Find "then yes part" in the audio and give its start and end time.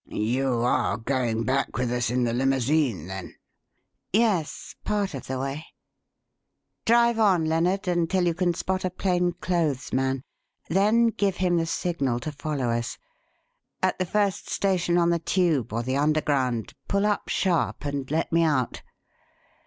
3.05-5.13